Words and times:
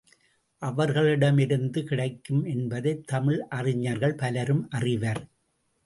அவர்களிடமிருந்து 0.61 1.83
கிடைக்கும் 1.83 2.43
என்பதைத் 2.45 3.07
தமிழ் 3.07 3.41
அறிஞர்கள் 3.49 4.15
பலரும் 4.15 4.67
அறிவர். 4.69 5.27